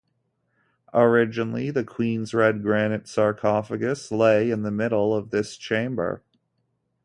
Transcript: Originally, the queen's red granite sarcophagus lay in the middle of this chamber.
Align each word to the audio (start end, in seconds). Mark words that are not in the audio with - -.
Originally, 0.95 1.69
the 1.69 1.83
queen's 1.83 2.33
red 2.33 2.63
granite 2.63 3.07
sarcophagus 3.07 4.11
lay 4.11 4.49
in 4.49 4.63
the 4.63 4.71
middle 4.71 5.13
of 5.13 5.29
this 5.29 5.55
chamber. 5.55 6.23